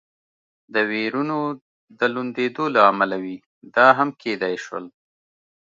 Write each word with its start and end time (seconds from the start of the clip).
د 0.73 0.75
وېرونو 0.89 1.37
د 1.99 2.01
لوندېدو 2.13 2.65
له 2.75 2.81
امله 2.91 3.15
وي، 3.23 3.37
دا 3.75 3.87
هم 3.97 4.09
کېدای 4.21 4.55
شول. 4.65 4.85